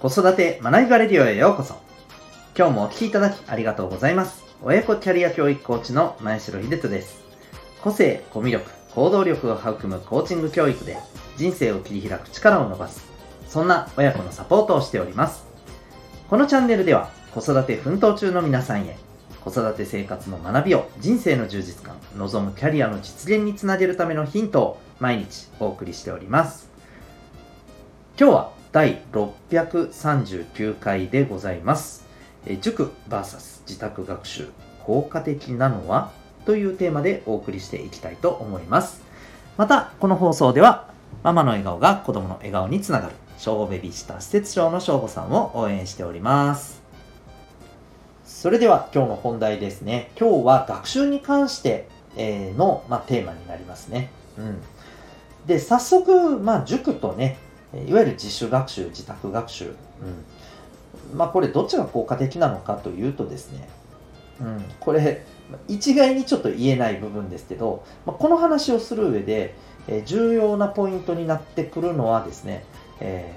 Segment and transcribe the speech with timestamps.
[0.00, 1.74] 子育て学びバレディオへようこそ。
[2.56, 4.44] 今日もお聴きいただきありがとうございます。
[4.62, 7.20] 親子キャリア教育コーチの前城秀人です。
[7.82, 10.98] 個性、コミュ力、行動力を育むコーチング教育で
[11.36, 13.04] 人生を切り開く力を伸ばす。
[13.48, 15.44] そんな親子のサポートをしております。
[16.30, 18.96] このチャンネルでは子育て奮闘中の皆さんへ
[19.44, 26.68] 子育て生活の学びを人生の充実感、望むキャリアの実現につなげるためのヒントを毎日お送りしております。
[28.16, 32.04] 今日は第639回でございます。
[32.44, 34.48] え塾 VS 自宅学習
[34.84, 36.10] 効果的なのは
[36.44, 39.00] というテーマでお送りしていきたいと思います。
[39.56, 40.88] また、この放送では
[41.22, 46.82] ママの笑顔が子供の笑顔につながる小5ベビーシッタ施設長の翔吾さんを応援しております。
[48.26, 50.10] それでは今日の本題ですね。
[50.20, 51.88] 今日は学習に関して
[52.18, 54.10] の、まあ、テーマになりますね。
[54.36, 54.60] うん。
[55.46, 57.38] で、早速、まあ、塾とね、
[57.74, 59.66] いわゆる自主学習、自宅学習。
[59.66, 59.74] うん。
[61.16, 63.68] まあ、これどっちが効果的なのかというとですね、
[64.40, 65.24] うん、これ、
[65.66, 69.54] 一概にちょっと言えない部分ですけど、まあ、この話をする上で、
[69.86, 72.64] えー重要なポイントになってくるのはですね、
[73.00, 73.32] え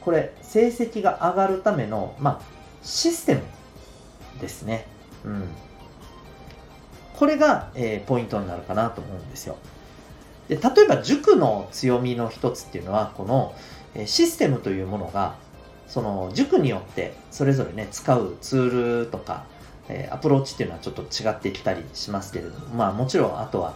[0.00, 2.40] ーこれ、成績が上がるための、まあ、
[2.82, 3.42] システム
[4.40, 4.86] ですね。
[5.24, 5.48] うん。
[7.14, 9.56] これが、えーポイントになるかなと思うんですよ。
[10.48, 13.54] で例えば塾の強みの一つっていうのはこの
[14.06, 15.36] システムというものが
[15.86, 19.44] その塾によってそれぞれね使うツールとか、
[20.10, 23.74] アプローチっていうのはちょっと違ってきたりしますけれどもまあもちろんあとは、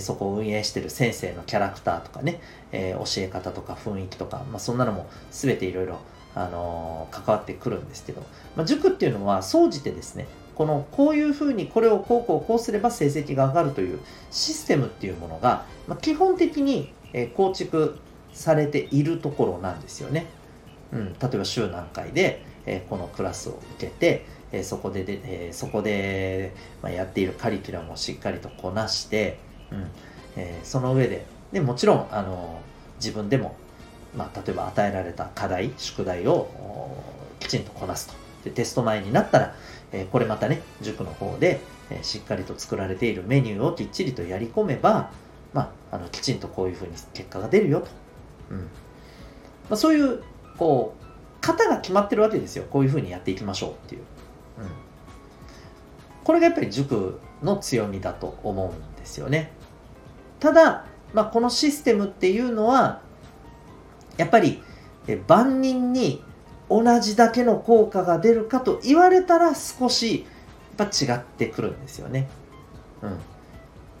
[0.00, 2.40] そこを運営してる先生のキャラクターとかね、
[2.72, 6.00] え教え方とか雰囲気とか、まあ、そんなのも全ていろいろ
[6.34, 8.22] あの関わってくるんですけど、
[8.56, 14.00] まあ、塾っていうのは総じてですねこのこういうふうにこれをこうこうこうすれば成績が上がるという
[14.30, 16.92] システムっていうものが、ま、基本的に、
[17.36, 17.98] 構築
[18.32, 20.26] されているところなんですよね。
[20.92, 29.38] うん、例えば週何回で、えこのクラスを受けて、えそこでで、えそこで、ま、やっているカリキュラムをしっかりとこなして、
[29.70, 29.86] うん
[30.36, 32.60] えその上ででもちろん、あの
[32.96, 33.54] 自分でも、
[34.16, 36.48] まあ、例えば与えられた課題宿題を
[37.40, 38.14] きちんとこなすと
[38.44, 39.54] でテスト前になったら、
[39.92, 41.60] えこれまたね塾の方で、
[41.90, 45.10] えしっかりと作られているメニューをきっちりとやり込めば、
[45.52, 47.88] まあ、あのきちんとこういうふうに結果が出るよと、
[48.50, 48.58] うん。
[48.58, 48.64] ま
[49.70, 50.22] あ、そういう
[50.56, 52.64] こう型が決まってるわけですよ。
[52.70, 54.68] こういうふうにやっていきましょうっていう、うん、
[56.24, 59.52] これがやっぱり塾の強みだと思うんですよね。
[60.40, 63.00] ただ、まあ、このシステムっていうのは
[64.16, 64.62] やっぱり
[65.26, 66.22] 万人に
[66.72, 70.26] 同じだけの効果が出るかと言われたら少し
[70.78, 72.28] やっぱ違ってくるんですよね。
[73.02, 73.18] うん。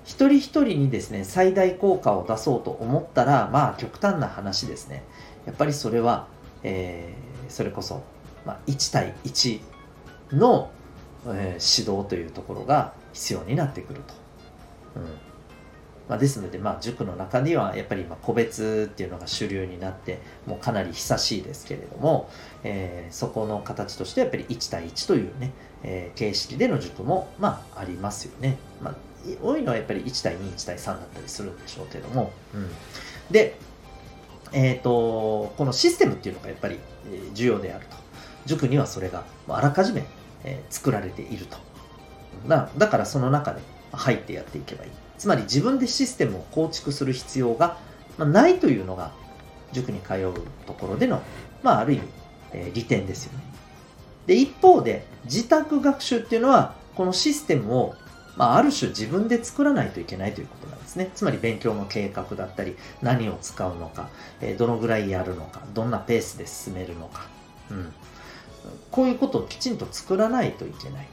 [0.04, 5.04] 一人一人にですね、最大効果を出そうと思ったら、まあ極端な話ですね。
[5.46, 6.26] やっぱりそれは、
[6.62, 8.02] えーそれこそ、
[8.46, 9.60] まあ、1対1
[10.32, 10.70] の、
[11.26, 14.14] えー指導というところが必要になってくると。
[14.96, 15.31] うん。
[16.12, 22.28] まあ、ですので、まあ、塾の中にはやっぱり今個別っていうのが主流になってもうかなり久しいですけれども、
[22.64, 25.52] えーそこの形としてやっぱり1対1というね、
[25.82, 28.94] えー形式での塾もまあありますよね、まあ、
[29.42, 32.68] 多いのはやっぱり1対21対3だったりするんでしょうけども、うん、
[33.30, 33.56] で
[34.52, 36.78] えっ、とこのシステムっていうのがやっぱり
[37.32, 37.96] 重要であると。
[38.44, 40.04] 塾にはそれがあらかじめ、
[40.68, 41.56] 作られていると。
[42.46, 43.60] だだからその中で
[43.92, 44.90] 入ってやっていけばいい。
[45.22, 47.76] つまり自分でシステムを構築する必要が、
[48.18, 49.12] ないというのが
[49.70, 50.34] 塾に通う
[50.66, 51.22] ところでの、
[51.62, 52.08] まあ、ある意味、
[52.54, 53.44] えー利点ですよね。
[54.26, 57.94] で一方で自宅学習っていうのはこのシステムを、
[58.36, 61.12] まあ、ある種自分で作らないといけないということなんですね。
[61.14, 64.08] つまり勉強の計画だったり何を使うのか、
[64.40, 67.28] えーどのぐらいやるのかどんなペースで進めるのか、
[67.70, 67.92] うん、
[68.90, 71.06] こういうことをきちんと作らないといけない。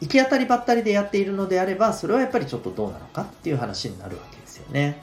[0.00, 5.00] 行き当たりばったりでやっているのであればそれはやっぱりちょっとどうなのかっていう話になるわけですよね、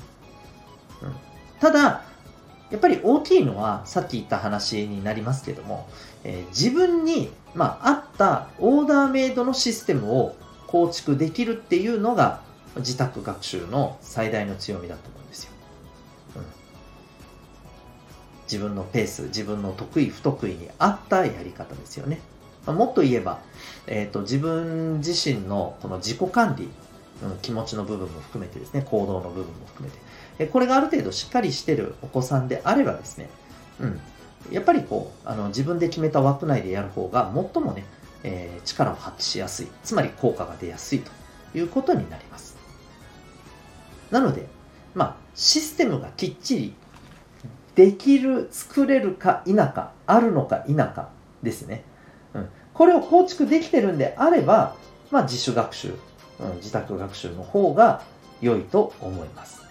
[1.02, 1.14] うん、
[1.60, 2.04] ただ
[2.70, 5.88] やっぱり大きいのはさっき言った話になりますけども、
[6.24, 10.36] えー自分に、まあ、合ったオーダーメイドのシステムを
[10.68, 12.42] 構築できるっていうのが
[12.78, 15.52] 自宅学習の最大の強みだと思うんですよ、
[16.38, 16.44] うん、
[18.46, 22.20] 自分のペース自分の得意不得意に合ったやり方ですよね。
[22.66, 23.40] もっと言えば、
[23.88, 26.70] えー、と自分自身のこの自己管理、
[27.24, 30.02] うん、気持ちの部分も含めてですね行動の部分も含めて。
[30.40, 33.30] えこれがある程度しっかりしてるお子さんであればですね、
[33.80, 34.02] うん、
[34.52, 37.86] やっぱりこうあの自分で決めた枠内でやる方が最もね、
[38.24, 41.12] えー力を発揮しやすいつまり効果が出やすいと
[41.54, 42.58] いうことになります。
[44.10, 44.48] なので
[44.96, 46.76] まあシステムがきっちり
[47.76, 51.10] できる作れるか否かあるのか否か
[51.42, 51.84] ですね、
[52.74, 54.76] これを構築できてるんであれば、
[55.12, 55.96] まあ、自主学習、
[56.40, 58.02] うん、自宅学習の方が
[58.42, 59.62] 良いと思います、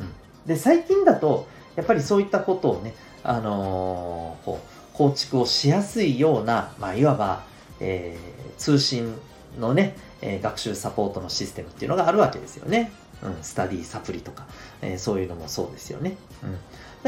[0.00, 0.12] うん、
[0.46, 1.46] で最近だと
[1.76, 7.44] やっぱりそういったことをね、あのー、こう構築をしやすいような、まあ、いわば、
[7.80, 9.14] えー、通信
[9.58, 12.92] のね、えー、学習サポートのシステムっていうのがあるわけですよね。
[13.22, 14.46] うん、スタディサプリとか、
[14.82, 16.16] え、そういうのもそうですよね。
[16.42, 16.58] うん、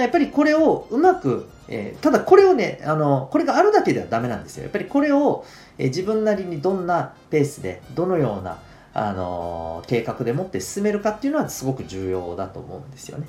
[0.03, 4.65] やっぱりこれをうまく、えー、ただこれをねあの、これがあるだけではダメなんですよ。
[4.65, 5.45] やっぱりこれを、
[5.79, 8.61] えー、自分なりにどんなペースで、どのような、
[8.97, 13.27] あの計画でもって進めるかっていうのはすごく重要だと思うんですよね。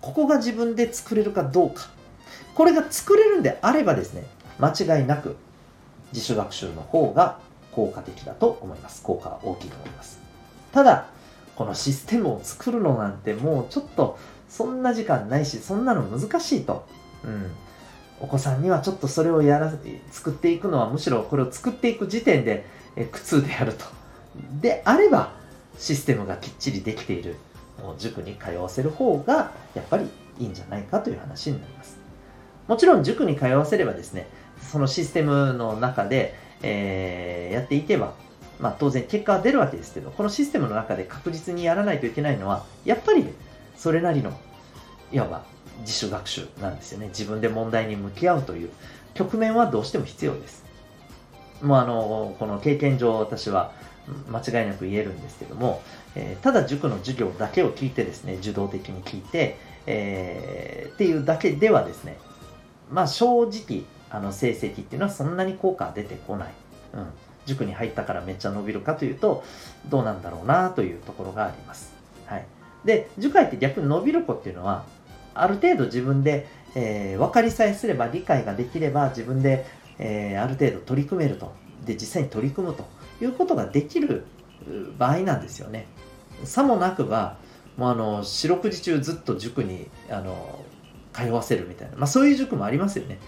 [0.00, 1.90] ここが自分で作れるかどうか。
[2.54, 4.24] これが作れるんであればですね、
[4.58, 5.36] 間違いなく
[6.12, 7.38] 自主学習の方が
[7.72, 9.02] 効果的だと思います。
[9.02, 10.20] 効果は大きいと思います。
[10.72, 11.06] ただ、
[11.56, 14.18] このシステムを作るのなんてもうちょっと
[14.50, 16.84] そんな時間ないし、そんなの難しいと。
[17.24, 17.50] うん。
[18.20, 19.72] お子さんにはちょっとそれをやら
[20.10, 22.66] 作っていくのはむしろこれを作っていく時点で
[23.12, 23.86] 苦痛であると。
[24.60, 25.32] であれば、
[25.78, 27.36] システムがきっちりできている
[27.82, 30.06] もう塾に通わせる方がやっぱり
[30.38, 31.98] いいんじゃないかという話になります。
[32.68, 34.28] もちろん塾に通わせればですね、
[34.60, 38.14] そのシステムの中で、えー、やっていけば、
[38.60, 43.26] まあ、当然結果は出るわけですけど、このシステムの中で確実にやらないといけないのは、やっぱり、
[43.80, 44.38] それなりの、
[45.10, 45.42] いわば
[45.80, 47.06] 自主学習なんですよね。
[47.06, 48.70] 自分で問題に向き合うという
[49.14, 50.66] 局面はどうしても必要です。
[51.62, 53.72] もうあの、この経験上私は
[54.30, 55.80] 間違いなく言えるんですけども、
[56.14, 59.56] えー、ただ塾の授業だけを聞いてですね、受動的に聞いて、
[59.86, 62.18] えー、っていうだけではですね、
[62.92, 66.48] まあ正直、あの成績っていうのはそんなに効果出てこない。
[66.92, 67.06] うん。
[67.46, 69.42] 塾に入ったからめっちゃ伸びるかというと、
[69.88, 71.94] どうなんだろうなというところがあります。
[72.26, 72.44] はい。
[72.84, 74.84] で、塾入って逆に伸びる子っていうのは、
[75.34, 79.66] ある程度自分で、えー、分かりさえすれば、理解ができれば、自分で、
[79.98, 81.52] えー、ある程度取り組めると。
[81.84, 82.84] で、実際に取り組むと
[83.22, 84.24] いうことができる
[84.98, 85.86] 場合なんですよね。
[86.44, 87.36] さもなくば、
[87.76, 90.64] もうあの、四六時中ずっと塾に、あの、
[91.12, 91.96] 通わせるみたいな。
[91.96, 93.18] まあそういう塾もありますよね。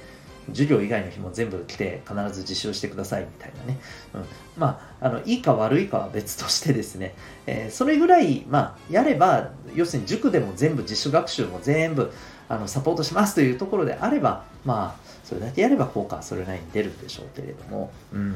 [0.49, 3.79] 授業以外の日も全部来て必ず自習してくださいみたいなね。
[4.15, 4.25] うん、
[4.57, 7.15] まあ、あの、いいか悪いかは別としてですね、
[7.47, 12.13] えー、それぐらい、まあ、やれば、要するに塾でも全部自主学習も全部、
[12.49, 18.35] あの、サポートしますというところであれば、まあ、それだけやれば効果はそれなりに出るんでしょうけれども、うん。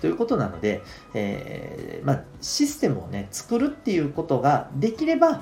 [0.00, 0.82] ということなので、
[1.14, 5.40] えー、まあ、システムをね、作るっていうことができれば、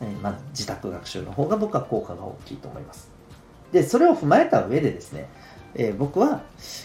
[0.00, 3.15] え、まあ、自宅学習の方が僕は効果が大きいと思います。
[3.76, 5.28] で、それを踏まえた上でですね、
[5.74, 6.42] えー、僕は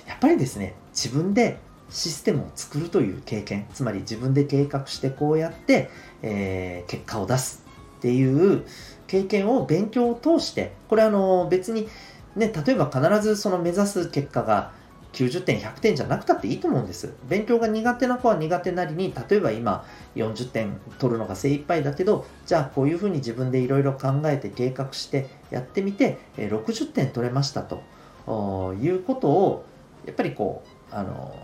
[0.07, 1.57] やっぱりですね、自分で
[1.89, 5.89] システムを作るという経験、つまり自分で計画してこうやって、
[6.21, 7.63] えー、結果を出す
[7.99, 8.65] っていう
[9.07, 11.87] 経験を勉強を通して、これあの別に
[12.35, 14.73] ね、例えば必ずその目指す結果が
[15.13, 17.13] 90点、100点じゃなくたっていいと思うんです。
[17.27, 19.85] 勉強が苦手な子は苦手なりに、例えば今
[20.15, 29.65] 40点取るのが精一杯だけど、じゃあこういうふうに自分でいろいろ考えて計画してやってみて、60点取れましたということを、
[30.05, 31.35] やっぱりこう、あの、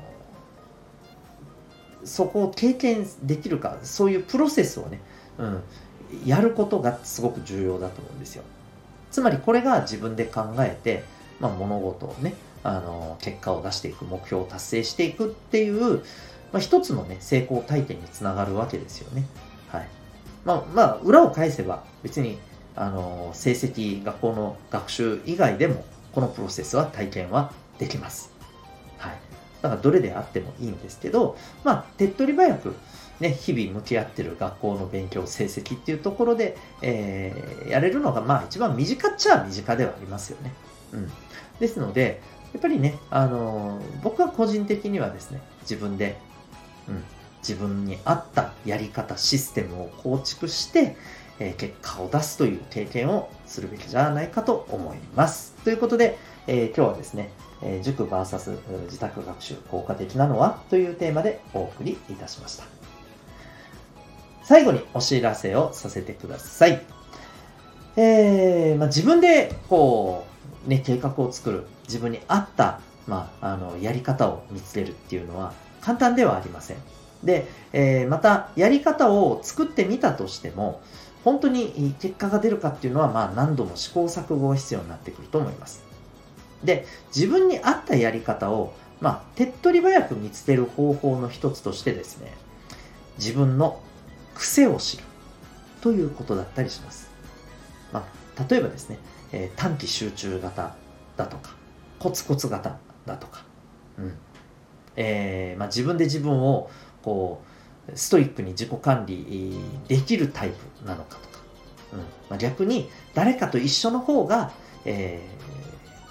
[2.04, 5.02] そこを経験できるか、そういうプロセスをね、
[5.38, 5.64] うん、
[6.26, 8.44] やることがすごく重要だと思うんですよ。
[9.12, 11.04] つまりこれが自分で考えて、
[11.40, 12.34] まあ、物事をね、
[12.64, 16.00] あの結果を出していく目標を達成していくっていう、
[16.52, 19.26] まあ、一つのね成功体験につながるわけですよね。
[19.70, 19.88] はい
[20.46, 22.40] まあ、まあ裏を返せば別に
[22.76, 28.32] あの成績学校の学習以外でもこのプロセスは体験はできます。
[28.98, 29.18] はい、
[29.62, 32.76] だからどれであってもいいんですけど、まあ、手っ取り早く
[33.20, 40.54] ね、日々向き合ってる学校の勉強成績っていうところで、えー、やれるのが、まあ一番身近っちゃ身近ではありますよね。
[40.94, 41.12] うん。
[41.60, 42.22] ですので、
[42.54, 46.18] やっぱりね、あのー、僕は個人的にはですね、自分で、
[46.88, 47.04] うん、
[47.40, 50.96] 自分に合ったやり方、システムを構築して、
[51.40, 55.54] えー、結果を出すという経験をするべきじゃないかと思います。
[55.64, 57.30] ということで、えー、今日はですね、
[57.62, 62.64] えー、塾 VS 自宅学習効果的なのはというテーマでお送りいたしました。
[64.44, 66.82] 最後にお知らせをさせてください。
[67.98, 70.27] えーまあ、自分でこう、
[70.68, 76.78] ね、計画を作る自分に合った、まあ、あのやり方を見つけるっていうのは簡単ではありません。
[77.24, 80.82] で、えー、またやり方を作ってみたとしても
[81.24, 85.84] 本当に結果が出るかっていうのは、まあ、何度も試行錯誤が必要になってくると思います。
[86.64, 92.34] で自分に合ったやり方を、まあ、手っ取り早く見つける方法の一つとしてですね
[93.18, 93.80] 自分の
[94.36, 95.04] 癖を知る
[95.82, 97.10] ということだったりします。
[97.94, 98.06] ま
[98.38, 99.00] あ、例えばですね、
[99.32, 100.76] えー、短期集中型
[101.16, 101.56] だとか、
[102.00, 103.44] コツコツ型だとか、
[103.98, 104.14] うん。
[104.96, 106.70] えーまあ、自分で自分を
[107.04, 107.44] こ
[107.88, 111.40] うストイックに自己管理できるタイプなのかとか、
[111.94, 112.00] うん。
[112.00, 114.52] まあ、逆に誰かと一緒の方が、
[114.86, 115.22] え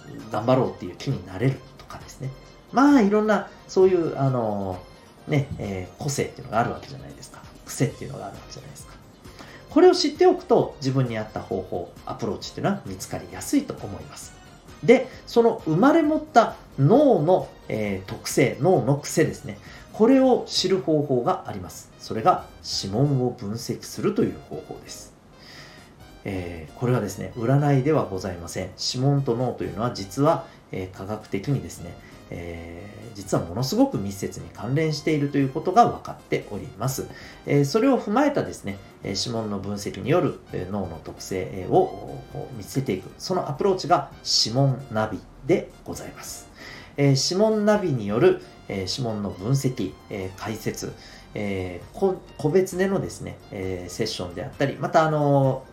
[0.06, 2.30] ー、頑張ろうっていう気になれるとかですね。
[2.72, 4.78] まあいろんなそういうあの
[5.28, 7.40] ね、えー、個性っていうのがあるわけじゃないですか。
[7.64, 8.94] 癖っていうのがあるわけじゃないですか。
[9.76, 14.32] これを知っておくと自分に合った方法アプローチっていうのは見つかりやすいと思います。
[14.82, 19.58] でその生まれ持った脳の、えー、特性脳の癖ですね。
[19.92, 21.90] これを知る方法があります。
[21.98, 25.12] それが指紋を分析するという方法です。
[26.24, 28.70] えー、これはですね占いではございません。
[28.82, 31.94] 指紋と脳というのは実は、えー、科学的にですね、
[32.30, 37.08] えー、実はものすごく密接に関連しているということが分かっております。
[37.46, 40.40] えそれを踏まえたですね、指紋の分析による
[40.70, 42.18] 脳の特性を
[42.56, 46.48] 見つけていく、そのアプローチが指紋ナビでございます。
[46.96, 50.92] え指紋ナビによる、え指紋の分析、え解説、
[51.34, 55.64] え個別でのですね、えセッションであったり、またあの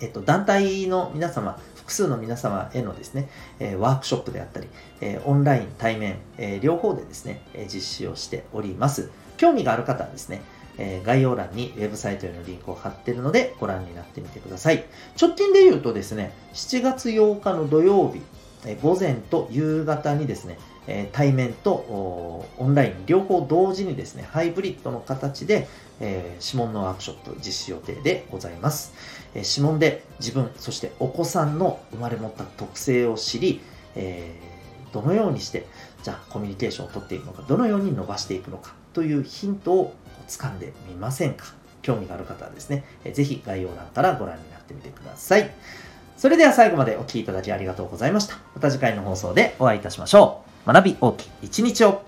[0.00, 1.58] えっと、団体の皆様、
[1.88, 4.68] 複数の皆様へのですね、えワークショップであったり、
[5.00, 9.10] えオンライン、対面、え両方でですね、え実施をしております。
[9.38, 10.42] 興味がある方はですね、
[10.76, 14.84] え概要欄にウェブサイトへのリンクを貼っているのでご覧になってみてください。
[15.20, 18.20] 直近で言うとですね、7月8日の土曜日、
[18.66, 25.66] え午前と夕方にですね、え対面とオンライン両方同時にですね、ハイブリッドの形で、
[26.00, 28.92] え、指紋のワークショップ実施予定でございます。
[29.34, 33.60] え、指紋で自分、そしてお子さんの生まれ持った特性を知り、
[33.94, 35.66] えー、どのようにして、
[36.02, 39.94] じゃあコミュニケーションをとっていくのか、どのように伸ばしていくのかというヒントを
[40.28, 41.46] 掴んでみませんか
[41.82, 45.50] 興味がある方はですね、えー、ぜひ概要欄からご覧になってみてください。
[46.16, 48.38] それでは最後までお聴きいただきありがとうございました。
[48.54, 50.72] また次回の放送でお会いいたしましょう。
[50.72, 52.07] 学び大きい一日を